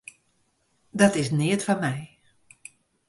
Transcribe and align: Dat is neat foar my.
Dat 0.99 1.15
is 1.21 1.27
neat 1.39 1.61
foar 1.65 1.81
my. 1.83 1.97